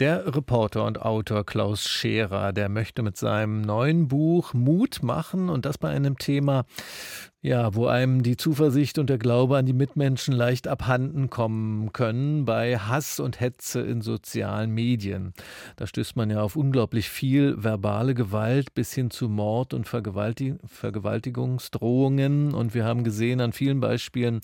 Der 0.00 0.32
Reporter 0.32 0.84
und 0.84 1.02
Autor 1.02 1.44
Klaus 1.44 1.88
Scherer, 1.88 2.52
der 2.52 2.68
möchte 2.68 3.02
mit 3.02 3.16
seinem 3.16 3.62
neuen 3.62 4.06
Buch 4.06 4.54
Mut 4.54 5.02
machen 5.02 5.48
und 5.48 5.66
das 5.66 5.76
bei 5.76 5.88
einem 5.88 6.18
Thema, 6.18 6.66
ja, 7.40 7.72
wo 7.76 7.86
einem 7.86 8.24
die 8.24 8.36
Zuversicht 8.36 8.98
und 8.98 9.08
der 9.08 9.18
Glaube 9.18 9.58
an 9.58 9.66
die 9.66 9.72
Mitmenschen 9.72 10.34
leicht 10.34 10.66
abhanden 10.66 11.30
kommen 11.30 11.92
können 11.92 12.44
bei 12.44 12.78
Hass 12.78 13.20
und 13.20 13.38
Hetze 13.38 13.80
in 13.80 14.00
sozialen 14.00 14.72
Medien. 14.72 15.34
Da 15.76 15.86
stößt 15.86 16.16
man 16.16 16.30
ja 16.30 16.42
auf 16.42 16.56
unglaublich 16.56 17.08
viel 17.08 17.54
verbale 17.56 18.14
Gewalt 18.14 18.74
bis 18.74 18.92
hin 18.92 19.10
zu 19.10 19.28
Mord 19.28 19.72
und 19.72 19.86
Vergewaltig 19.86 20.56
Vergewaltigungsdrohungen. 20.66 22.54
Und 22.54 22.74
wir 22.74 22.84
haben 22.84 23.04
gesehen 23.04 23.40
an 23.40 23.52
vielen 23.52 23.78
Beispielen, 23.78 24.40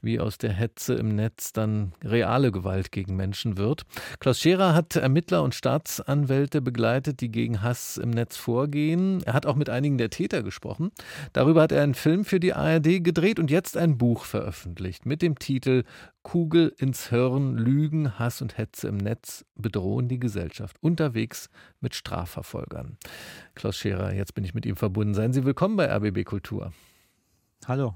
wie 0.00 0.20
aus 0.20 0.38
der 0.38 0.52
Hetze 0.52 0.94
im 0.94 1.16
Netz 1.16 1.52
dann 1.52 1.94
reale 2.04 2.52
Gewalt 2.52 2.92
gegen 2.92 3.16
Menschen 3.16 3.58
wird. 3.58 3.82
Klaus 4.20 4.38
Scherer 4.38 4.72
hat 4.72 4.95
Ermittler 5.00 5.42
und 5.42 5.54
Staatsanwälte 5.54 6.60
begleitet, 6.60 7.20
die 7.20 7.30
gegen 7.30 7.62
Hass 7.62 7.96
im 7.96 8.10
Netz 8.10 8.36
vorgehen. 8.36 9.22
Er 9.24 9.34
hat 9.34 9.46
auch 9.46 9.56
mit 9.56 9.70
einigen 9.70 9.98
der 9.98 10.10
Täter 10.10 10.42
gesprochen. 10.42 10.90
Darüber 11.32 11.62
hat 11.62 11.72
er 11.72 11.82
einen 11.82 11.94
Film 11.94 12.24
für 12.24 12.40
die 12.40 12.54
ARD 12.54 13.04
gedreht 13.04 13.38
und 13.38 13.50
jetzt 13.50 13.76
ein 13.76 13.98
Buch 13.98 14.24
veröffentlicht 14.24 15.06
mit 15.06 15.22
dem 15.22 15.38
Titel 15.38 15.84
Kugel 16.22 16.74
ins 16.78 17.10
Hirn, 17.10 17.56
Lügen, 17.56 18.18
Hass 18.18 18.42
und 18.42 18.58
Hetze 18.58 18.88
im 18.88 18.96
Netz 18.96 19.44
bedrohen 19.54 20.08
die 20.08 20.18
Gesellschaft. 20.18 20.76
Unterwegs 20.80 21.48
mit 21.80 21.94
Strafverfolgern. 21.94 22.98
Klaus 23.54 23.76
Scherer, 23.76 24.12
jetzt 24.12 24.34
bin 24.34 24.44
ich 24.44 24.54
mit 24.54 24.66
ihm 24.66 24.76
verbunden. 24.76 25.14
Seien 25.14 25.32
Sie 25.32 25.44
willkommen 25.44 25.76
bei 25.76 25.86
RBB 25.86 26.24
Kultur. 26.24 26.72
Hallo. 27.66 27.94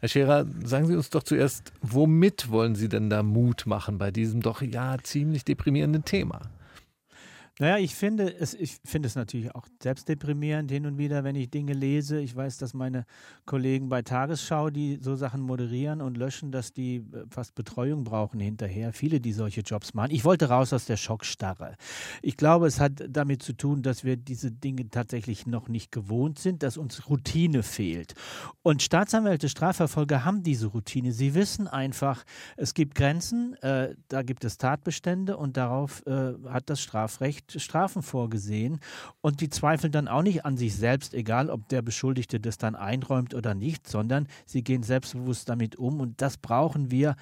Herr 0.00 0.08
Scherer, 0.08 0.46
sagen 0.64 0.86
Sie 0.86 0.96
uns 0.96 1.10
doch 1.10 1.22
zuerst, 1.22 1.72
womit 1.80 2.50
wollen 2.50 2.74
Sie 2.74 2.88
denn 2.88 3.10
da 3.10 3.22
Mut 3.22 3.66
machen 3.66 3.98
bei 3.98 4.10
diesem 4.10 4.40
doch 4.40 4.62
ja 4.62 4.96
ziemlich 5.02 5.44
deprimierenden 5.44 6.04
Thema? 6.04 6.40
Naja, 7.60 7.78
ich 7.78 7.96
finde 7.96 8.32
es, 8.38 8.54
ich 8.54 8.78
finde 8.84 9.08
es 9.08 9.16
natürlich 9.16 9.52
auch 9.52 9.66
selbst 9.82 10.08
deprimierend 10.08 10.70
hin 10.70 10.86
und 10.86 10.96
wieder, 10.96 11.24
wenn 11.24 11.34
ich 11.34 11.50
Dinge 11.50 11.72
lese. 11.72 12.20
Ich 12.20 12.36
weiß, 12.36 12.58
dass 12.58 12.72
meine 12.72 13.04
Kollegen 13.46 13.88
bei 13.88 14.02
Tagesschau, 14.02 14.70
die 14.70 14.98
so 15.00 15.16
Sachen 15.16 15.40
moderieren 15.40 16.00
und 16.00 16.16
löschen, 16.16 16.52
dass 16.52 16.72
die 16.72 16.96
äh, 16.96 17.24
fast 17.30 17.56
Betreuung 17.56 18.04
brauchen 18.04 18.38
hinterher. 18.38 18.92
Viele, 18.92 19.20
die 19.20 19.32
solche 19.32 19.62
Jobs 19.62 19.92
machen. 19.92 20.12
Ich 20.12 20.24
wollte 20.24 20.50
raus 20.50 20.72
aus 20.72 20.84
der 20.84 20.96
Schockstarre. 20.96 21.74
Ich 22.22 22.36
glaube, 22.36 22.68
es 22.68 22.78
hat 22.78 22.92
damit 23.08 23.42
zu 23.42 23.54
tun, 23.54 23.82
dass 23.82 24.04
wir 24.04 24.16
diese 24.16 24.52
Dinge 24.52 24.88
tatsächlich 24.88 25.46
noch 25.46 25.68
nicht 25.68 25.90
gewohnt 25.90 26.38
sind, 26.38 26.62
dass 26.62 26.76
uns 26.76 27.08
Routine 27.08 27.64
fehlt. 27.64 28.14
Und 28.62 28.82
Staatsanwälte, 28.82 29.48
Strafverfolger 29.48 30.24
haben 30.24 30.44
diese 30.44 30.68
Routine. 30.68 31.10
Sie 31.10 31.34
wissen 31.34 31.66
einfach, 31.66 32.24
es 32.56 32.72
gibt 32.74 32.94
Grenzen, 32.94 33.54
äh, 33.62 33.96
da 34.06 34.22
gibt 34.22 34.44
es 34.44 34.58
Tatbestände 34.58 35.36
und 35.36 35.56
darauf 35.56 36.06
äh, 36.06 36.34
hat 36.48 36.70
das 36.70 36.80
Strafrecht 36.80 37.47
Strafen 37.56 38.02
vorgesehen 38.02 38.80
und 39.20 39.40
die 39.40 39.48
zweifeln 39.48 39.92
dann 39.92 40.08
auch 40.08 40.22
nicht 40.22 40.44
an 40.44 40.56
sich 40.56 40.76
selbst, 40.76 41.14
egal 41.14 41.50
ob 41.50 41.68
der 41.68 41.82
Beschuldigte 41.82 42.40
das 42.40 42.58
dann 42.58 42.74
einräumt 42.76 43.34
oder 43.34 43.54
nicht, 43.54 43.88
sondern 43.88 44.28
sie 44.46 44.62
gehen 44.62 44.82
selbstbewusst 44.82 45.48
damit 45.48 45.76
um 45.76 46.00
und 46.00 46.20
das 46.20 46.36
brauchen 46.36 46.90
wir 46.90 47.16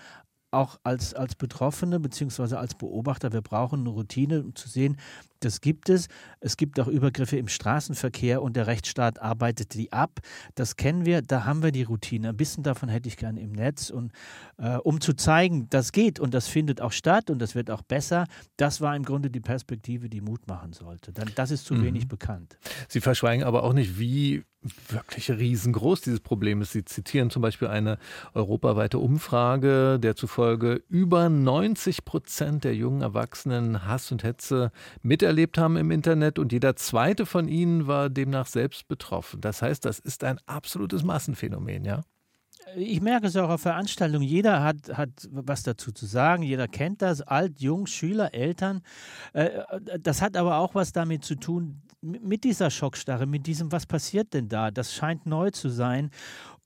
auch 0.51 0.79
als, 0.85 1.15
als 1.15 1.35
Betroffene 1.35 2.01
bzw. 2.01 2.57
als 2.57 2.75
Beobachter. 2.75 3.33
Wir 3.33 3.43
brauchen 3.43 3.81
eine 3.81 3.89
Routine, 3.91 4.43
um 4.43 4.55
zu 4.55 4.69
sehen, 4.69 4.97
das 5.41 5.61
gibt 5.61 5.89
es. 5.91 6.09
Es 6.41 6.57
gibt 6.57 6.81
auch 6.81 6.89
Übergriffe 6.89 7.37
im 7.37 7.49
Straßenverkehr 7.49 8.43
und 8.43 8.57
der 8.57 8.67
Rechtsstaat 8.67 9.21
arbeitet 9.21 9.75
die 9.75 9.93
ab. 9.93 10.21
Das 10.55 10.77
kennen 10.77 11.05
wir, 11.05 11.23
da 11.23 11.45
haben 11.45 11.63
wir 11.63 11.73
die 11.73 11.83
Routine. 11.83 12.31
Ein 12.31 12.37
bisschen 12.37 12.63
davon 12.63 12.89
hätte 12.89 13.09
ich 13.09 13.17
gerne 13.17 13.41
im 13.41 13.53
Netz. 13.53 13.91
Und 13.91 14.13
äh, 14.59 14.77
um 14.77 15.01
zu 15.01 15.13
zeigen, 15.13 15.69
das 15.71 15.93
geht 15.93 16.19
und 16.21 16.33
das 16.33 16.49
findet 16.49 16.81
auch 16.81 16.93
statt 16.93 17.31
und 17.31 17.39
das 17.39 17.55
wird 17.55 17.71
auch 17.71 17.83
besser, 17.83 18.27
das 18.57 18.81
war 18.81 18.97
im 18.97 19.05
Grunde 19.05 19.31
die 19.31 19.41
Perspektive, 19.41 20.09
die 20.09 20.21
Mut 20.21 20.47
machen 20.47 20.73
sollte. 20.73 21.13
das 21.13 21.51
ist 21.51 21.67
zu 21.67 21.75
mhm. 21.75 21.85
wenig 21.85 22.09
bekannt. 22.09 22.59
Sie 22.89 23.01
verschweigen 23.01 23.45
aber 23.45 23.63
auch 23.65 23.73
nicht, 23.73 23.99
wie 23.99 24.45
wirklich 24.89 25.31
riesengroß 25.31 26.01
dieses 26.01 26.21
Problem 26.21 26.61
ist. 26.61 26.73
Sie 26.73 26.85
zitieren 26.85 27.31
zum 27.31 27.43
Beispiel 27.43 27.69
eine 27.69 27.99
europaweite 28.35 28.99
Umfrage, 28.99 29.99
der 30.01 30.17
zufolge 30.17 30.83
über 30.89 31.29
90 31.29 32.05
Prozent 32.05 32.65
der 32.65 32.75
jungen 32.75 33.03
Erwachsenen 33.03 33.87
Hass 33.87 34.11
und 34.13 34.25
Hetze 34.25 34.73
miterlebt 35.03 35.59
haben 35.59 35.77
im 35.77 35.91
Internet 35.91 36.39
und 36.39 36.53
jeder 36.53 36.77
zweite 36.77 37.27
von 37.27 37.49
ihnen 37.49 37.87
war 37.87 38.11
demnach 38.11 38.47
selbst 38.47 38.89
betroffen. 38.89 39.41
Das 39.41 39.63
heißt, 39.63 39.85
das 39.85 39.99
ist 39.99 40.25
ein 40.25 40.39
absolutes 40.47 41.05
Massenphänomen, 41.05 41.85
ja? 41.85 42.03
Ich 42.75 43.01
merke 43.01 43.29
es 43.29 43.37
auch 43.37 43.49
auf 43.49 43.61
Veranstaltungen. 43.61 44.25
Jeder 44.27 44.65
hat, 44.65 44.97
hat 44.97 45.11
was 45.31 45.63
dazu 45.63 45.93
zu 45.93 46.05
sagen. 46.05 46.43
Jeder 46.43 46.67
kennt 46.67 47.01
das. 47.01 47.21
Alt, 47.23 47.61
jung, 47.61 47.87
Schüler, 47.87 48.35
Eltern. 48.35 48.83
Äh, 49.35 49.51
das 50.01 50.21
hat 50.21 50.37
aber 50.37 50.57
auch 50.57 50.75
was 50.75 50.93
damit 50.93 51.25
zu 51.25 51.37
tun, 51.37 51.81
mit 52.07 52.45
dieser 52.45 52.71
Schockstarre, 52.71 53.27
mit 53.27 53.47
diesem, 53.47 53.73
was 53.73 53.87
passiert 53.87 54.35
denn 54.35 54.49
da? 54.49 54.71
Das 54.71 54.95
scheint 54.95 55.27
neu 55.27 55.51
zu 55.51 55.69
sein. 55.69 56.11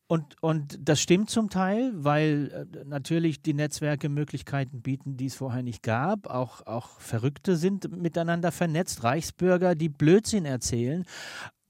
Und, 0.07 0.43
und 0.43 0.77
das 0.81 1.01
stimmt 1.01 1.31
zum 1.31 1.51
Teil, 1.51 1.93
weil 1.95 2.69
äh, 2.75 2.85
natürlich 2.85 3.43
die 3.43 3.55
Netzwerke 3.55 4.09
Möglichkeiten 4.09 4.83
bieten, 4.83 5.17
die 5.17 5.27
es 5.27 5.37
vorher 5.37 5.63
nicht 5.63 5.85
gab. 5.85 6.27
Auch, 6.27 6.67
auch 6.67 6.99
Verrückte 7.01 7.55
sind 7.55 7.97
miteinander 7.97 8.51
vernetzt, 8.51 9.05
Reichsbürger, 9.05 9.77
die 9.77 9.89
Blödsinn 9.89 10.47
erzählen. 10.47 11.05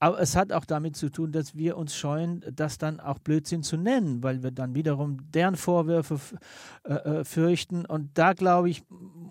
Aber 0.01 0.19
es 0.19 0.35
hat 0.35 0.51
auch 0.51 0.65
damit 0.65 0.95
zu 0.95 1.11
tun, 1.11 1.31
dass 1.31 1.55
wir 1.55 1.77
uns 1.77 1.95
scheuen, 1.95 2.43
das 2.51 2.79
dann 2.79 2.99
auch 2.99 3.19
Blödsinn 3.19 3.61
zu 3.61 3.77
nennen, 3.77 4.23
weil 4.23 4.41
wir 4.41 4.49
dann 4.49 4.73
wiederum 4.73 5.31
deren 5.31 5.55
Vorwürfe 5.55 6.19
äh, 6.85 6.93
äh, 6.93 7.23
fürchten. 7.23 7.85
Und 7.85 8.09
da, 8.15 8.33
glaube 8.33 8.71
ich, 8.71 8.83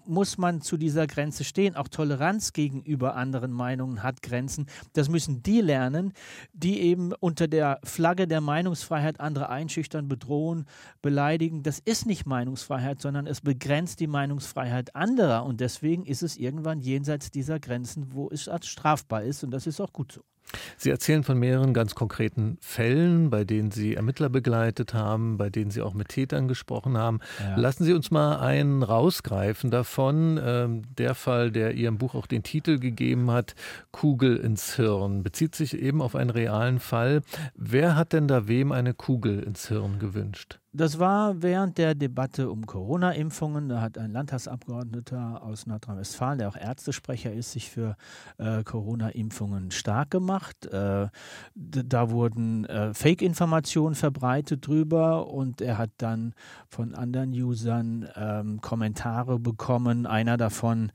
muss 0.07 0.39
man 0.39 0.61
zu 0.61 0.77
dieser 0.77 1.09
Grenze 1.09 1.43
stehen. 1.43 1.75
Auch 1.75 1.89
Toleranz 1.89 2.53
gegenüber 2.53 3.17
anderen 3.17 3.51
Meinungen 3.51 4.05
hat 4.05 4.23
Grenzen. 4.23 4.67
Das 4.93 5.09
müssen 5.09 5.43
die 5.43 5.61
lernen, 5.61 6.13
die 6.53 6.81
eben 6.83 7.15
unter 7.19 7.49
der 7.49 7.81
Flagge 7.83 8.29
der 8.29 8.41
Meinungsfreiheit 8.41 9.19
andere 9.19 9.49
einschüchtern, 9.49 10.07
bedrohen, 10.07 10.67
beleidigen. 11.03 11.65
Das 11.65 11.81
ist 11.81 12.07
nicht 12.07 12.27
Meinungsfreiheit, 12.27 13.01
sondern 13.01 13.27
es 13.27 13.41
begrenzt 13.41 13.99
die 13.99 14.07
Meinungsfreiheit 14.07 14.95
anderer. 14.95 15.47
Und 15.47 15.61
deswegen 15.61 16.07
ist 16.07 16.23
es 16.23 16.37
irgendwann 16.37 16.79
jenseits 16.79 17.33
dieser 17.33 17.59
Grenzen, 17.59 18.13
wo 18.13 18.29
es 18.31 18.49
als 18.49 18.69
strafbar 18.69 19.25
ist. 19.25 19.43
Und 19.43 19.51
das 19.51 19.67
ist 19.67 19.81
auch 19.81 19.93
gut 19.93 20.13
so. 20.13 20.30
Sie 20.77 20.91
erzählen 20.91 21.23
von 21.23 21.39
mehreren 21.39 21.75
ganz 21.75 21.95
konkreten 21.95 22.59
Fällen, 22.61 23.31
bei 23.31 23.45
denen 23.45 23.71
Sie 23.71 23.95
Ermittler 23.95 24.29
begleitet 24.29 24.95
haben, 24.95 25.37
bei 25.37 25.51
denen 25.51 25.71
Sie 25.71 25.83
auch 25.83 25.95
mit 25.95 26.09
Tätern 26.09 26.49
gesprochen 26.49 26.97
haben. 26.97 27.21
Ja. 27.41 27.57
Lassen 27.57 27.85
Sie 27.85 27.93
uns 27.93 28.11
mal 28.11 28.39
einen 28.39 28.83
rausgreifen 28.83 29.71
davon. 29.71 30.41
Ähm, 30.43 30.83
der 30.99 31.15
Fall, 31.15 31.51
der 31.51 31.75
Ihrem 31.75 31.99
Buch 31.99 32.15
auch 32.15 32.27
den 32.27 32.43
Titel 32.43 32.79
gegeben 32.79 33.31
hat, 33.31 33.55
Kugel 33.91 34.37
ins 34.37 34.77
Hirn, 34.77 35.23
bezieht 35.23 35.55
sich 35.55 35.79
eben 35.79 36.03
auf 36.03 36.15
einen 36.15 36.31
realen 36.31 36.81
Fall. 36.81 37.23
Wer 37.55 37.97
hat 37.97 38.13
denn 38.13 38.29
da 38.29 38.49
wem 38.49 38.73
eine 38.73 38.95
Kugel 38.95 39.41
ins 39.43 39.69
Hirn 39.69 39.99
gewünscht? 39.99 40.61
Das 40.73 41.01
war 41.01 41.43
während 41.43 41.79
der 41.79 41.97
Debatte 41.97 42.49
um 42.49 42.65
Corona-Impfungen. 42.65 43.69
Da 43.69 43.81
hat 43.81 43.99
ein 43.99 44.13
Landtagsabgeordneter 44.13 45.43
aus 45.43 45.67
Nordrhein-Westfalen, 45.67 46.39
der 46.39 46.49
auch 46.49 46.57
Ärztesprecher 46.57 47.33
ist, 47.33 47.51
sich 47.51 47.69
für 47.69 47.97
äh, 48.39 48.63
Corona-Impfungen 48.63 49.73
stark 49.73 50.13
gemacht. 50.13 50.67
Äh, 50.67 51.09
da 51.57 52.11
wurden 52.11 52.67
äh, 52.67 52.95
Fake-Informationen 52.95 53.97
verbreitet 53.97 54.65
drüber 54.65 55.27
und 55.27 55.61
er 55.61 55.77
hat 55.77 55.91
dann 55.99 56.35
von 56.69 56.95
anderen 56.95 57.33
Usern 57.33 58.09
ähm, 58.15 58.61
Kommentare 58.61 59.41
bekommen. 59.41 60.07
Einer 60.07 60.37
davon 60.37 60.93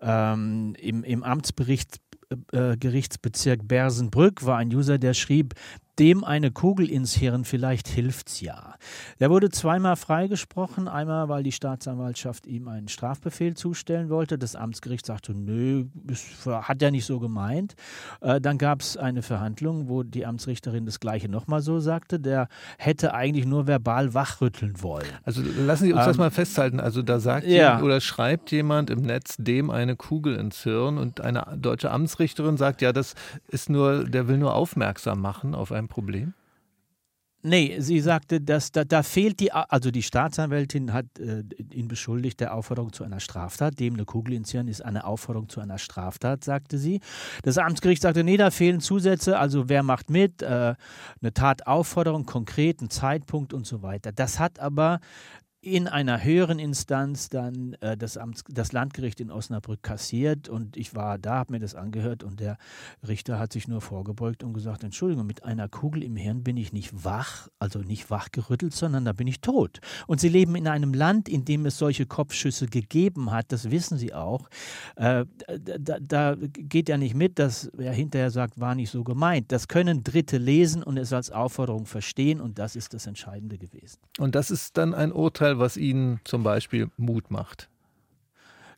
ähm, 0.00 0.74
im, 0.80 1.04
im 1.04 1.22
Amtsbericht 1.22 2.00
äh, 2.52 2.76
Gerichtsbezirk 2.76 3.68
Bersenbrück 3.68 4.44
war 4.44 4.58
ein 4.58 4.74
User, 4.74 4.98
der 4.98 5.14
schrieb, 5.14 5.54
dem 6.02 6.24
eine 6.24 6.50
Kugel 6.50 6.90
ins 6.90 7.14
Hirn, 7.14 7.44
vielleicht 7.44 7.86
hilft's 7.86 8.40
ja. 8.40 8.74
Der 9.20 9.30
wurde 9.30 9.50
zweimal 9.50 9.94
freigesprochen, 9.94 10.88
einmal 10.88 11.28
weil 11.28 11.44
die 11.44 11.52
Staatsanwaltschaft 11.52 12.48
ihm 12.48 12.66
einen 12.66 12.88
Strafbefehl 12.88 13.54
zustellen 13.54 14.10
wollte. 14.10 14.36
Das 14.36 14.56
Amtsgericht 14.56 15.06
sagte, 15.06 15.32
nö, 15.32 15.84
hat 16.48 16.82
er 16.82 16.90
nicht 16.90 17.04
so 17.04 17.20
gemeint. 17.20 17.76
Äh, 18.20 18.40
dann 18.40 18.58
gab 18.58 18.80
es 18.80 18.96
eine 18.96 19.22
Verhandlung, 19.22 19.88
wo 19.88 20.02
die 20.02 20.26
Amtsrichterin 20.26 20.86
das 20.86 20.98
gleiche 20.98 21.28
nochmal 21.28 21.62
so 21.62 21.78
sagte. 21.78 22.18
Der 22.18 22.48
hätte 22.78 23.14
eigentlich 23.14 23.46
nur 23.46 23.68
verbal 23.68 24.12
wachrütteln 24.12 24.82
wollen. 24.82 25.06
Also 25.22 25.40
lassen 25.40 25.84
Sie 25.84 25.92
uns 25.92 26.02
ähm, 26.02 26.08
das 26.08 26.18
mal 26.18 26.32
festhalten. 26.32 26.80
Also 26.80 27.02
da 27.02 27.20
sagt 27.20 27.46
ja. 27.46 27.50
jemand 27.50 27.82
oder 27.84 28.00
schreibt 28.00 28.50
jemand 28.50 28.90
im 28.90 29.02
Netz 29.02 29.36
dem 29.38 29.70
eine 29.70 29.94
Kugel 29.94 30.34
ins 30.34 30.64
Hirn 30.64 30.98
und 30.98 31.20
eine 31.20 31.46
deutsche 31.56 31.92
Amtsrichterin 31.92 32.56
sagt, 32.56 32.82
ja, 32.82 32.92
das 32.92 33.14
ist 33.46 33.70
nur, 33.70 34.02
der 34.02 34.26
will 34.26 34.38
nur 34.38 34.56
aufmerksam 34.56 35.20
machen 35.20 35.54
auf 35.54 35.70
ein 35.70 35.91
Problem? 35.92 36.32
Nee, 37.44 37.80
sie 37.80 37.98
sagte, 37.98 38.40
dass 38.40 38.70
da, 38.70 38.84
da, 38.84 39.02
fehlt 39.02 39.40
die, 39.40 39.50
also 39.52 39.90
die 39.90 40.04
Staatsanwältin 40.04 40.92
hat 40.92 41.06
äh, 41.18 41.42
ihn 41.72 41.88
beschuldigt 41.88 42.38
der 42.38 42.54
Aufforderung 42.54 42.92
zu 42.92 43.02
einer 43.02 43.18
Straftat. 43.18 43.80
Dem 43.80 43.94
eine 43.94 44.04
Kugel 44.04 44.34
ins 44.34 44.52
Hirn 44.52 44.68
ist 44.68 44.80
eine 44.80 45.04
Aufforderung 45.04 45.48
zu 45.48 45.60
einer 45.60 45.78
Straftat, 45.78 46.44
sagte 46.44 46.78
sie. 46.78 47.00
Das 47.42 47.58
Amtsgericht 47.58 48.02
sagte, 48.02 48.22
nee, 48.22 48.36
da 48.36 48.52
fehlen 48.52 48.78
Zusätze, 48.78 49.40
also 49.40 49.68
wer 49.68 49.82
macht 49.82 50.08
mit, 50.08 50.40
äh, 50.40 50.46
eine 51.20 51.34
Tataufforderung, 51.34 52.26
konkret, 52.26 52.80
ein 52.80 52.90
Zeitpunkt 52.90 53.52
und 53.52 53.66
so 53.66 53.82
weiter. 53.82 54.12
Das 54.12 54.38
hat 54.38 54.60
aber 54.60 55.00
in 55.64 55.86
einer 55.86 56.24
höheren 56.24 56.58
Instanz 56.58 57.28
dann 57.28 57.74
äh, 57.80 57.96
das, 57.96 58.18
Amts-, 58.18 58.42
das 58.48 58.72
Landgericht 58.72 59.20
in 59.20 59.30
Osnabrück 59.30 59.80
kassiert 59.80 60.48
und 60.48 60.76
ich 60.76 60.96
war 60.96 61.18
da, 61.18 61.36
habe 61.36 61.52
mir 61.52 61.60
das 61.60 61.76
angehört 61.76 62.24
und 62.24 62.40
der 62.40 62.58
Richter 63.06 63.38
hat 63.38 63.52
sich 63.52 63.68
nur 63.68 63.80
vorgebeugt 63.80 64.42
und 64.42 64.54
gesagt, 64.54 64.82
Entschuldigung, 64.82 65.24
mit 65.24 65.44
einer 65.44 65.68
Kugel 65.68 66.02
im 66.02 66.16
Hirn 66.16 66.42
bin 66.42 66.56
ich 66.56 66.72
nicht 66.72 67.04
wach, 67.04 67.46
also 67.60 67.78
nicht 67.78 68.10
wachgerüttelt, 68.10 68.74
sondern 68.74 69.04
da 69.04 69.12
bin 69.12 69.28
ich 69.28 69.40
tot. 69.40 69.78
Und 70.08 70.20
Sie 70.20 70.28
leben 70.28 70.56
in 70.56 70.66
einem 70.66 70.92
Land, 70.94 71.28
in 71.28 71.44
dem 71.44 71.64
es 71.64 71.78
solche 71.78 72.06
Kopfschüsse 72.06 72.66
gegeben 72.66 73.30
hat, 73.30 73.52
das 73.52 73.70
wissen 73.70 73.98
Sie 73.98 74.12
auch. 74.12 74.48
Äh, 74.96 75.26
da, 75.78 75.98
da, 76.00 76.36
geht 76.40 76.88
ja 76.88 76.98
nicht 76.98 77.14
mit, 77.14 77.38
dass 77.38 77.66
er 77.78 77.92
hinterher 77.92 78.32
sagt, 78.32 78.58
war 78.58 78.74
nicht 78.74 78.90
so 78.90 79.04
gemeint. 79.04 79.52
Das 79.52 79.68
können 79.68 80.02
Dritte 80.02 80.38
lesen 80.38 80.82
und 80.82 80.96
es 80.96 81.12
als 81.12 81.30
Aufforderung 81.30 81.86
verstehen 81.86 82.40
und 82.40 82.58
das 82.58 82.74
ist 82.74 82.94
das 82.94 83.06
Entscheidende 83.06 83.58
gewesen. 83.58 83.98
Und 84.18 84.34
das 84.34 84.50
ist 84.50 84.76
dann 84.76 84.92
ein 84.92 85.12
Urteil, 85.12 85.51
Was 85.58 85.76
Ihnen 85.76 86.20
zum 86.24 86.42
Beispiel 86.42 86.90
Mut 86.96 87.30
macht. 87.30 87.68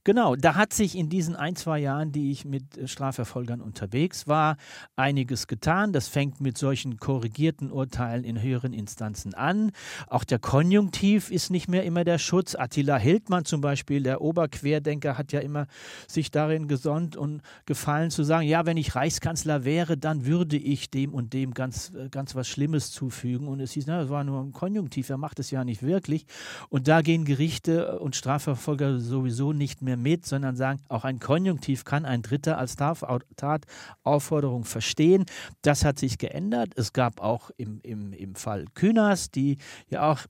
Genau, 0.07 0.37
da 0.37 0.55
hat 0.55 0.75
sich 0.75 0.99
in 0.99 1.09
diesen 1.09 1.35
ein, 1.35 1.57
zwei 1.57 1.79
Jahren, 1.79 2.13
die 2.13 2.31
ich 2.31 2.45
mit 2.45 2.77
äh, 2.77 2.87
Strafverfolgern 2.87 3.63
unterwegs 3.63 4.29
war, 4.29 4.59
einiges 4.97 5.47
getan. 5.47 5.95
Das 5.95 6.09
fängt 6.09 6.43
mit 6.43 6.59
solchen 6.59 6.99
korrigierten 6.99 7.73
Urteilen 7.73 8.23
in 8.23 8.43
höheren 8.43 8.75
Instanzen 8.75 9.33
an. 9.33 9.73
Auch 10.07 10.25
der 10.25 10.39
Konjunktiv 10.39 11.31
ist 11.31 11.49
nicht 11.49 11.69
mehr 11.69 11.85
immer 11.85 12.05
der 12.05 12.19
Schutz. 12.19 12.55
Attila 12.55 12.99
Hildmann 12.99 13.47
zum 13.47 13.63
Beispiel, 13.63 14.03
der 14.03 14.21
Oberquerdenker, 14.21 15.17
hat 15.17 15.33
ja 15.33 15.41
immer 15.41 15.69
sich 16.07 16.31
darin 16.31 16.69
gesonnt 16.69 17.17
und 17.17 17.41
gefallen 17.65 18.11
zu 18.11 18.25
sagen, 18.25 18.47
ja, 18.47 18.67
wenn 18.67 18.77
ich 18.77 18.95
Reichskanzler 18.95 19.65
wäre, 19.65 19.97
dann 19.97 20.27
würde 20.27 20.59
ich 20.59 20.91
dem 20.91 21.15
und 21.15 21.33
dem 21.33 21.55
ganz, 21.55 21.93
äh, 21.95 22.11
ganz 22.11 22.35
was 22.35 22.47
Schlimmes 22.47 22.91
zufügen. 22.91 23.49
Und 23.49 23.61
es 23.61 23.73
hieß, 23.73 23.87
na, 23.87 24.03
das 24.03 24.11
war 24.11 24.23
nur 24.23 24.43
ein 24.43 24.53
Konjunktiv, 24.53 25.09
er 25.09 25.17
macht 25.17 25.39
es 25.39 25.51
ja 25.51 25.65
nicht 25.65 25.83
wirklich. 25.83 26.27
Und 26.69 26.89
da 26.89 27.01
gehen 27.01 27.25
Gerichte 27.25 27.99
und 28.01 28.17
Strafverfolger 28.17 29.01
sowieso 29.01 29.55
nicht 29.55 29.81
mehr 29.81 29.94
mehr 29.97 30.15
mit, 30.15 30.27
sondern 30.27 30.57
sagen, 30.57 30.81
auch 30.89 31.05
ein 31.05 31.19
Konjunktiv 31.19 31.85
kann 31.85 32.05
ein 32.05 32.23
Dritter 32.23 32.59
als 32.59 32.77
Tataufforderung 32.77 34.65
verstehen. 34.65 35.25
Das 35.63 35.85
hat 35.85 35.99
sich 35.99 36.19
geändert. 36.19 36.73
Es 36.77 36.93
gab 36.93 37.21
auch 37.21 37.51
im, 37.57 37.81
im, 37.83 38.13
im 38.13 38.35
Fall 38.35 38.67
Kühners, 38.75 39.31
die 39.31 39.59
ja 39.89 40.11
auch 40.11 40.21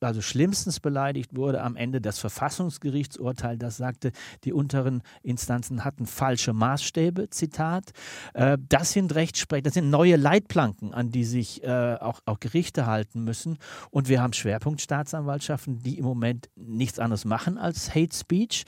also 0.00 0.22
schlimmstens 0.22 0.80
beleidigt 0.80 1.36
wurde 1.36 1.62
am 1.62 1.76
Ende 1.76 2.00
das 2.00 2.18
Verfassungsgerichtsurteil, 2.18 3.58
das 3.58 3.76
sagte, 3.76 4.12
die 4.44 4.52
unteren 4.52 5.02
Instanzen 5.22 5.84
hatten 5.84 6.06
falsche 6.06 6.52
Maßstäbe, 6.52 7.30
Zitat. 7.30 7.92
Äh, 8.34 8.58
das 8.68 8.92
sind 8.92 9.14
Rechtsprech, 9.14 9.62
das 9.62 9.74
sind 9.74 9.90
neue 9.90 10.16
Leitplanken, 10.16 10.94
an 10.94 11.10
die 11.10 11.24
sich 11.24 11.62
äh, 11.62 11.96
auch, 12.00 12.20
auch 12.24 12.40
Gerichte 12.40 12.86
halten 12.86 13.24
müssen. 13.24 13.58
Und 13.90 14.08
wir 14.08 14.22
haben 14.22 14.32
Schwerpunktstaatsanwaltschaften, 14.32 15.82
die 15.82 15.98
im 15.98 16.04
Moment 16.04 16.48
nichts 16.56 16.98
anderes 16.98 17.24
machen 17.24 17.58
als 17.58 17.94
Hate 17.94 18.14
Speech 18.14 18.64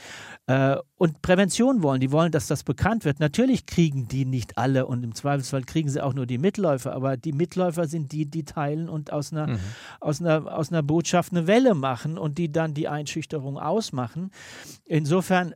äh, 0.46 0.76
und 0.96 1.22
Prävention 1.22 1.82
wollen. 1.82 2.00
Die 2.00 2.12
wollen, 2.12 2.32
dass 2.32 2.48
das 2.48 2.64
bekannt 2.64 3.04
wird. 3.04 3.20
Natürlich 3.20 3.66
kriegen 3.66 4.08
die 4.08 4.24
nicht 4.24 4.58
alle 4.58 4.86
und 4.86 5.02
im 5.04 5.14
Zweifelsfall 5.14 5.62
kriegen 5.62 5.88
sie 5.88 6.02
auch 6.02 6.14
nur 6.14 6.26
die 6.26 6.38
Mitläufer, 6.38 6.92
aber 6.92 7.16
die 7.16 7.32
Mitläufer 7.32 7.86
sind 7.86 8.12
die, 8.12 8.26
die 8.26 8.44
teilen 8.44 8.88
und 8.88 9.12
aus 9.12 9.32
einer, 9.32 9.46
mhm. 9.46 9.58
aus 10.00 10.20
einer, 10.20 10.52
aus 10.54 10.70
einer 10.70 10.82
Botschaft 10.98 11.30
eine 11.30 11.46
Welle 11.46 11.76
machen 11.76 12.18
und 12.18 12.38
die 12.38 12.50
dann 12.50 12.74
die 12.74 12.88
Einschüchterung 12.88 13.56
ausmachen. 13.56 14.32
Insofern, 14.84 15.54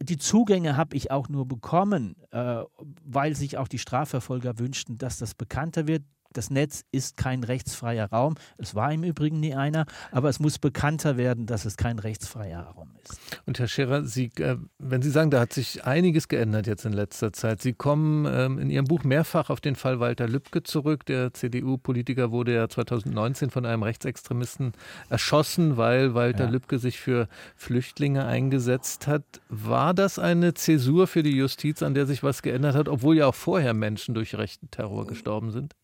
die 0.00 0.16
Zugänge 0.16 0.78
habe 0.78 0.96
ich 0.96 1.10
auch 1.10 1.28
nur 1.28 1.46
bekommen, 1.46 2.16
äh, 2.30 2.62
weil 3.04 3.36
sich 3.36 3.58
auch 3.58 3.68
die 3.68 3.78
Strafverfolger 3.78 4.58
wünschten, 4.58 4.96
dass 4.96 5.18
das 5.18 5.34
bekannter 5.34 5.86
wird 5.86 6.04
das 6.34 6.50
Netz 6.50 6.84
ist 6.92 7.16
kein 7.16 7.42
rechtsfreier 7.44 8.10
Raum. 8.10 8.34
Es 8.58 8.74
war 8.74 8.92
im 8.92 9.04
Übrigen 9.04 9.40
nie 9.40 9.54
einer, 9.54 9.86
aber 10.12 10.28
es 10.28 10.40
muss 10.40 10.58
bekannter 10.58 11.16
werden, 11.16 11.46
dass 11.46 11.64
es 11.64 11.76
kein 11.76 11.98
rechtsfreier 11.98 12.60
Raum 12.60 12.90
ist. 13.02 13.40
Und 13.46 13.58
Herr 13.58 13.68
Scherer, 13.68 14.04
Sie, 14.04 14.30
äh, 14.38 14.56
wenn 14.78 15.02
Sie 15.02 15.10
sagen, 15.10 15.30
da 15.30 15.40
hat 15.40 15.52
sich 15.52 15.84
einiges 15.84 16.28
geändert 16.28 16.66
jetzt 16.66 16.84
in 16.84 16.92
letzter 16.92 17.32
Zeit. 17.32 17.62
Sie 17.62 17.72
kommen 17.72 18.26
ähm, 18.26 18.58
in 18.58 18.70
Ihrem 18.70 18.86
Buch 18.86 19.04
mehrfach 19.04 19.50
auf 19.50 19.60
den 19.60 19.76
Fall 19.76 20.00
Walter 20.00 20.28
Lübcke 20.28 20.62
zurück. 20.62 21.06
Der 21.06 21.32
CDU-Politiker 21.32 22.30
wurde 22.30 22.54
ja 22.54 22.68
2019 22.68 23.50
von 23.50 23.64
einem 23.64 23.82
Rechtsextremisten 23.82 24.72
erschossen, 25.08 25.76
weil 25.76 26.14
Walter 26.14 26.44
ja. 26.44 26.50
Lübcke 26.50 26.78
sich 26.78 26.98
für 26.98 27.28
Flüchtlinge 27.54 28.24
eingesetzt 28.24 29.06
hat. 29.06 29.24
War 29.48 29.94
das 29.94 30.18
eine 30.18 30.54
Zäsur 30.54 31.06
für 31.06 31.22
die 31.22 31.36
Justiz, 31.36 31.82
an 31.82 31.94
der 31.94 32.06
sich 32.06 32.22
was 32.22 32.42
geändert 32.42 32.74
hat, 32.74 32.88
obwohl 32.88 33.16
ja 33.16 33.26
auch 33.26 33.34
vorher 33.34 33.74
Menschen 33.74 34.14
durch 34.14 34.36
rechten 34.36 34.70
Terror 34.70 35.06
gestorben 35.06 35.50
sind? 35.50 35.74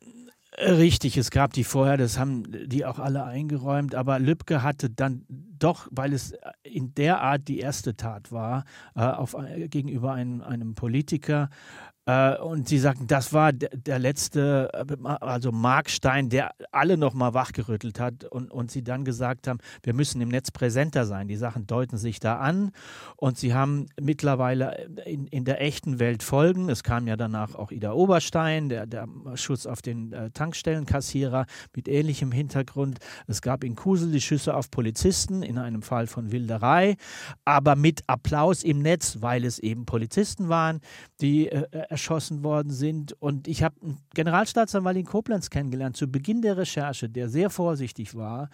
Richtig, 0.62 1.16
es 1.16 1.30
gab 1.30 1.54
die 1.54 1.64
vorher, 1.64 1.96
das 1.96 2.18
haben 2.18 2.44
die 2.66 2.84
auch 2.84 2.98
alle 2.98 3.24
eingeräumt, 3.24 3.94
aber 3.94 4.18
Lübcke 4.18 4.62
hatte 4.62 4.90
dann 4.90 5.24
doch, 5.28 5.88
weil 5.90 6.12
es 6.12 6.34
in 6.62 6.92
der 6.94 7.22
Art 7.22 7.48
die 7.48 7.60
erste 7.60 7.96
Tat 7.96 8.30
war, 8.30 8.64
äh, 8.94 9.00
auf, 9.00 9.34
gegenüber 9.68 10.12
einem, 10.12 10.42
einem 10.42 10.74
Politiker, 10.74 11.48
äh, 11.48 11.89
und 12.06 12.66
sie 12.66 12.78
sagten, 12.78 13.06
das 13.06 13.32
war 13.32 13.52
der 13.52 13.98
letzte, 13.98 14.70
äh, 14.72 14.96
also 15.04 15.52
Markstein, 15.52 16.28
der 16.30 16.52
alle 16.72 16.96
nochmal 16.96 17.34
wachgerüttelt 17.34 18.00
hat 18.00 18.24
und, 18.24 18.50
und 18.50 18.70
sie 18.70 18.82
dann 18.82 19.04
gesagt 19.04 19.46
haben, 19.46 19.58
wir 19.82 19.94
müssen 19.94 20.20
im 20.20 20.28
Netz 20.28 20.50
präsenter 20.50 21.04
sein. 21.04 21.28
Die 21.28 21.36
Sachen 21.36 21.66
deuten 21.66 21.98
sich 21.98 22.18
da 22.18 22.38
an 22.38 22.72
und 23.16 23.38
sie 23.38 23.54
haben 23.54 23.86
mittlerweile 24.00 24.88
in, 25.04 25.26
in 25.26 25.44
der 25.44 25.60
echten 25.60 25.98
Welt 25.98 26.22
Folgen. 26.22 26.68
Es 26.68 26.82
kam 26.82 27.06
ja 27.06 27.16
danach 27.16 27.54
auch 27.54 27.70
Ida 27.70 27.92
Oberstein, 27.92 28.70
der, 28.70 28.86
der 28.86 29.06
Schuss 29.34 29.66
auf 29.66 29.82
den 29.82 30.12
äh, 30.12 30.30
Tankstellenkassierer 30.30 31.46
mit 31.76 31.86
ähnlichem 31.86 32.32
Hintergrund. 32.32 32.98
Es 33.26 33.42
gab 33.42 33.62
in 33.62 33.76
Kusel 33.76 34.10
die 34.10 34.20
Schüsse 34.20 34.56
auf 34.56 34.70
Polizisten 34.70 35.42
in 35.42 35.58
einem 35.58 35.82
Fall 35.82 36.06
von 36.06 36.32
Wilderei, 36.32 36.96
aber 37.44 37.76
mit 37.76 38.02
Applaus 38.06 38.64
im 38.64 38.80
Netz, 38.80 39.18
weil 39.20 39.44
es 39.44 39.58
eben 39.58 39.84
Polizisten 39.84 40.48
waren, 40.48 40.80
die 41.20 41.48
äh, 41.48 41.66
erschossen 41.90 42.44
worden 42.44 42.70
sind. 42.70 43.12
Und 43.20 43.48
ich 43.48 43.62
habe 43.62 43.74
einen 43.82 43.98
Generalstaatsanwalt 44.14 44.96
in 44.96 45.04
Koblenz 45.04 45.50
kennengelernt 45.50 45.96
zu 45.96 46.06
Beginn 46.06 46.40
der 46.40 46.56
Recherche, 46.56 47.08
der 47.08 47.28
sehr 47.28 47.50
vorsichtig 47.50 48.14
war 48.14 48.48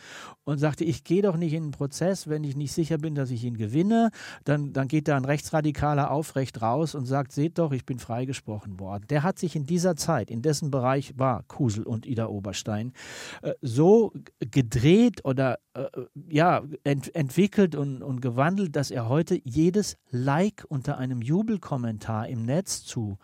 und 0.45 0.59
sagte, 0.59 0.85
ich 0.85 1.05
gehe 1.05 1.23
doch 1.23 1.37
nicht 1.37 1.53
in 1.53 1.65
einen 1.65 1.73
Prozess, 1.73 2.29
wenn 2.29 2.45
ich 2.45 2.57
nicht 2.57 2.73
sicher 2.73 2.99
bin, 2.99 3.15
dass 3.15 3.31
ich 3.31 3.45
ihn 3.45 3.59
gewinne. 3.59 4.11
Dann, 4.45 4.73
dann 4.73 4.89
geht 4.89 5.09
da 5.09 5.17
ein 5.17 5.27
Rechtsradikaler 5.27 6.11
aufrecht 6.11 6.63
raus 6.63 6.95
und 6.95 7.05
sagt, 7.05 7.33
seht 7.33 7.59
doch, 7.59 7.73
ich 7.73 7.85
bin 7.85 7.99
freigesprochen 7.99 8.81
worden. 8.81 9.05
Der 9.11 9.23
hat 9.23 9.39
sich 9.39 9.55
in 9.55 9.67
dieser 9.67 9.97
Zeit, 9.97 10.31
in 10.31 10.41
dessen 10.41 10.71
Bereich 10.71 11.19
war 11.19 11.43
Kusel 11.45 11.85
und 11.85 12.07
Ida 12.07 12.27
Oberstein, 12.27 12.93
äh, 13.43 13.53
so 13.61 14.13
gedreht 14.41 15.25
oder 15.25 15.59
äh, 15.75 15.85
ja, 16.29 16.63
ent 16.85 17.15
entwickelt 17.15 17.75
und, 17.75 18.03
und 18.03 18.23
gewandelt, 18.23 18.77
dass 18.77 18.91
er 18.91 19.09
heute 19.11 19.39
jedes 19.45 19.99
Like 20.11 20.65
unter 20.69 20.97
einem 20.97 21.21
Jubelkommentar 21.21 22.29
im 22.29 22.47
Netz 22.47 22.83
zu 22.83 23.19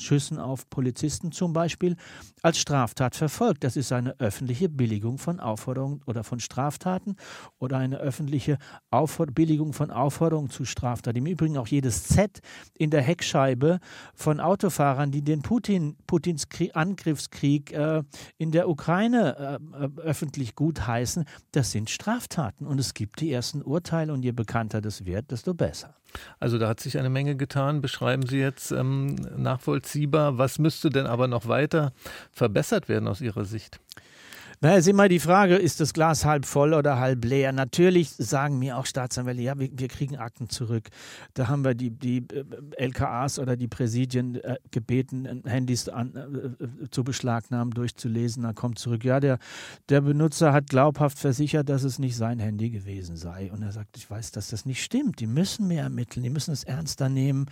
Schüssen 0.00 0.38
auf 0.38 0.68
Polizisten 0.70 1.32
zum 1.32 1.52
Beispiel, 1.52 1.96
als 2.42 2.58
Straftat 2.58 3.16
verfolgt. 3.16 3.64
Das 3.64 3.76
ist 3.76 3.92
eine 3.92 4.18
öffentliche 4.18 4.68
Billigung 4.68 5.18
von 5.18 5.40
Aufforderungen 5.40 6.02
oder 6.06 6.24
von 6.24 6.40
Straftaten 6.40 7.16
oder 7.58 7.78
eine 7.78 7.98
öffentliche 7.98 8.58
Auffor 8.90 9.26
Billigung 9.26 9.72
von 9.72 9.90
Aufforderungen 9.90 10.50
zu 10.50 10.64
Straftaten. 10.64 11.18
Im 11.18 11.26
Übrigen 11.26 11.56
auch 11.56 11.66
jedes 11.66 12.04
Z 12.04 12.40
in 12.74 12.90
der 12.90 13.02
Heckscheibe 13.02 13.80
von 14.14 14.40
Autofahrern, 14.40 15.10
die 15.10 15.22
den 15.22 15.42
Putin, 15.42 15.96
Putins 16.06 16.48
Krieg, 16.48 16.74
Angriffskrieg 16.74 17.72
äh, 17.72 18.02
in 18.38 18.50
der 18.52 18.68
Ukraine 18.68 19.60
äh, 19.74 19.84
äh, 19.84 19.88
öffentlich 20.00 20.54
gutheißen, 20.54 21.24
das 21.52 21.70
sind 21.70 21.90
Straftaten. 21.90 22.66
Und 22.66 22.78
es 22.78 22.94
gibt 22.94 23.20
die 23.20 23.32
ersten 23.32 23.62
Urteile 23.62 24.12
und 24.12 24.22
je 24.24 24.32
bekannter 24.32 24.80
das 24.80 25.04
wird, 25.04 25.30
desto 25.30 25.54
besser. 25.54 25.94
Also 26.38 26.58
da 26.58 26.68
hat 26.68 26.80
sich 26.80 26.98
eine 26.98 27.10
Menge 27.10 27.36
getan. 27.36 27.80
Beschreiben 27.80 28.26
Sie 28.26 28.38
jetzt 28.38 28.72
ähm, 28.72 29.14
nachvollziehbar. 29.36 29.89
Was 29.94 30.58
müsste 30.58 30.90
denn 30.90 31.06
aber 31.06 31.28
noch 31.28 31.46
weiter 31.48 31.92
verbessert 32.32 32.88
werden 32.88 33.08
aus 33.08 33.20
Ihrer 33.20 33.44
Sicht? 33.44 33.80
Na, 34.62 34.74
ist 34.74 34.88
immer 34.88 35.08
die 35.08 35.20
Frage, 35.20 35.56
ist 35.56 35.80
das 35.80 35.94
Glas 35.94 36.26
halb 36.26 36.44
voll 36.44 36.74
oder 36.74 36.98
halb 36.98 37.24
leer? 37.24 37.50
Natürlich 37.50 38.10
sagen 38.10 38.58
mir 38.58 38.76
auch 38.76 38.84
Staatsanwälte, 38.84 39.40
ja, 39.40 39.58
wir, 39.58 39.70
wir 39.72 39.88
kriegen 39.88 40.18
Akten 40.18 40.50
zurück. 40.50 40.90
Da 41.32 41.48
haben 41.48 41.64
wir 41.64 41.74
die, 41.74 41.88
die 41.88 42.18
äh, 42.18 42.44
LKAs 42.76 43.38
oder 43.38 43.56
die 43.56 43.68
Präsidien 43.68 44.34
äh, 44.34 44.58
gebeten, 44.70 45.44
Handys 45.46 45.88
an, 45.88 46.14
äh, 46.14 46.90
zu 46.90 47.04
beschlagnahmen, 47.04 47.72
durchzulesen. 47.72 48.42
Dann 48.42 48.54
kommt 48.54 48.78
zurück, 48.78 49.02
ja, 49.02 49.18
der, 49.18 49.38
der 49.88 50.02
Benutzer 50.02 50.52
hat 50.52 50.68
glaubhaft 50.68 51.18
versichert, 51.18 51.70
dass 51.70 51.82
es 51.82 51.98
nicht 51.98 52.14
sein 52.14 52.38
Handy 52.38 52.68
gewesen 52.68 53.16
sei. 53.16 53.50
Und 53.50 53.62
er 53.62 53.72
sagt, 53.72 53.96
ich 53.96 54.10
weiß, 54.10 54.30
dass 54.30 54.48
das 54.48 54.66
nicht 54.66 54.84
stimmt. 54.84 55.20
Die 55.20 55.26
müssen 55.26 55.68
mehr 55.68 55.84
ermitteln, 55.84 56.22
die 56.22 56.28
müssen 56.28 56.52
es 56.52 56.64
ernster 56.64 57.08
nehmen. 57.08 57.46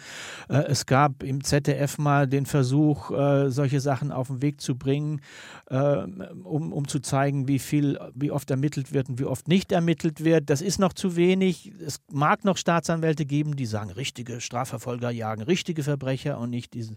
Äh, 0.50 0.64
es 0.64 0.84
gab 0.84 1.22
im 1.22 1.42
ZDF 1.42 1.96
mal 1.96 2.28
den 2.28 2.44
Versuch, 2.44 3.10
äh, 3.12 3.48
solche 3.48 3.80
Sachen 3.80 4.12
auf 4.12 4.26
den 4.26 4.42
Weg 4.42 4.60
zu 4.60 4.76
bringen, 4.76 5.22
äh, 5.70 6.02
um, 6.44 6.74
um 6.74 6.86
zu 6.86 6.97
zu 6.98 7.02
zeigen, 7.02 7.48
wie 7.48 7.58
viel, 7.58 7.98
wie 8.14 8.30
oft 8.30 8.50
ermittelt 8.50 8.92
wird 8.92 9.08
und 9.08 9.18
wie 9.18 9.24
oft 9.24 9.48
nicht 9.48 9.72
ermittelt 9.72 10.24
wird. 10.24 10.50
Das 10.50 10.60
ist 10.60 10.78
noch 10.78 10.92
zu 10.92 11.16
wenig. 11.16 11.72
Es 11.84 12.00
mag 12.10 12.44
noch 12.44 12.56
Staatsanwälte 12.56 13.24
geben, 13.24 13.56
die 13.56 13.66
sagen, 13.66 13.90
richtige 13.90 14.40
Strafverfolger 14.40 15.10
jagen 15.10 15.42
richtige 15.42 15.82
Verbrecher 15.82 16.38
und 16.38 16.50
nicht 16.50 16.74
diese 16.74 16.96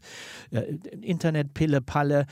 äh, 0.52 0.76
Internetpille-Palle. 1.02 2.26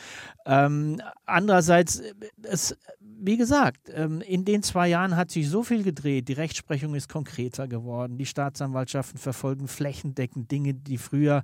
Ähm, 0.46 1.02
andererseits, 1.26 2.02
es 2.44 2.76
wie 3.22 3.38
gesagt, 3.38 3.92
ähm, 3.94 4.22
in 4.22 4.46
den 4.46 4.64
zwei 4.64 4.88
Jahren 4.88 5.16
hat 5.16 5.30
sich 5.30 5.50
so 5.50 5.64
viel 5.64 5.84
gedreht. 5.84 6.28
Die 6.30 6.34
Rechtsprechung 6.34 6.96
ist 6.96 7.10
konkreter 7.10 7.68
geworden. 7.68 8.18
Die 8.18 8.26
Staatsanwaltschaften 8.26 9.20
verfolgen 9.20 9.68
flächendeckend 9.68 10.50
Dinge, 10.50 10.74
die 10.74 10.98
früher, 10.98 11.44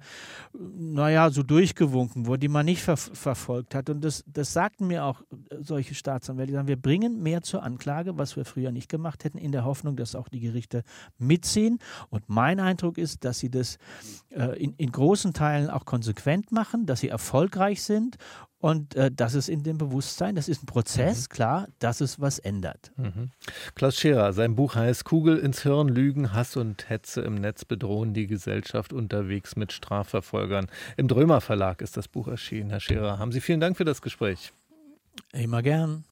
naja, 0.53 1.29
so 1.29 1.44
durchgewunken 1.44 2.27
wurden, 2.27 2.41
die 2.41 2.48
man 2.48 2.65
nicht 2.65 2.82
ver 2.82 2.96
verfolgt 2.96 3.75
hat. 3.75 3.89
Und 3.89 4.01
das, 4.03 4.24
das 4.25 4.53
sagten 4.53 4.88
mir 4.88 5.03
auch 5.03 5.22
solche 5.60 5.96
Staatsanwälte. 6.15 6.53
Sagen, 6.53 6.67
wir 6.67 6.81
bringen 6.81 7.22
mehr 7.22 7.41
zur 7.41 7.63
Anklage, 7.63 8.17
was 8.17 8.36
wir 8.36 8.45
früher 8.45 8.72
nicht 8.72 8.89
gemacht 8.89 9.24
hätten, 9.24 9.38
in 9.38 9.51
der 9.51 9.65
Hoffnung, 9.65 9.95
dass 9.95 10.15
auch 10.15 10.29
die 10.29 10.39
Gerichte 10.39 10.84
mitziehen. 11.17 11.79
Und 12.10 12.29
mein 12.29 12.60
Eindruck 12.60 12.98
ist, 12.98 13.25
dass 13.25 13.39
sie 13.39 13.50
das 13.50 13.77
äh, 14.29 14.57
in, 14.62 14.74
in 14.77 14.91
großen 14.91 15.34
Teilen 15.34 15.69
auch 15.69 15.86
konsequent 15.86 16.51
machen, 16.51 16.86
dass 16.86 17.01
sie 17.01 17.10
erfolgreich 17.10 17.84
sind 17.84 18.17
und 18.60 18.95
äh, 18.95 19.12
das 19.12 19.36
ist 19.36 19.48
in 19.48 19.62
dem 19.62 19.77
Bewusstsein, 19.77 20.34
das 20.34 20.50
ist 20.50 20.63
ein 20.63 20.65
Prozess, 20.65 21.29
mhm. 21.29 21.34
klar, 21.34 21.67
dass 21.77 22.01
es 22.01 22.19
was 22.19 22.39
ändert. 22.39 22.91
Mhm. 22.98 23.29
Klaus 23.75 23.95
Scherer, 23.95 24.34
sein 24.34 24.55
Buch 24.55 24.74
heißt 24.74 25.05
Kugel 25.05 25.38
ins 25.38 25.62
Hirn, 25.62 25.88
Lügen, 25.88 26.34
Hass 26.34 26.57
und 26.57 26.89
Hetze 26.89 27.22
im 27.22 27.36
Netz 27.36 27.63
bedrohen 27.63 28.15
die 28.15 28.25
Gesellschaft 28.25 28.91
unterwegs 28.91 29.55
mit 29.55 29.72
Strafverfolgern. 29.72 30.65
Im 30.98 31.07
Drömer 31.07 31.41
Verlag 31.41 31.81
ist 31.81 31.95
das 31.95 32.07
Buch 32.07 32.27
erschienen. 32.27 32.72
Herr 32.72 32.79
Scherer, 32.79 33.19
haben 33.19 33.31
Sie 33.31 33.39
vielen 33.39 33.60
Dank 33.60 33.77
für 33.77 33.86
das 33.86 34.01
Gespräch. 34.01 34.51
Immer 35.31 35.62
gern. 35.62 36.03